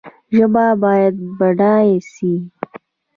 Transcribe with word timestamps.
ژبه 0.35 0.65
باید 0.83 1.15
بډایه 1.37 1.99
سي 2.13 2.33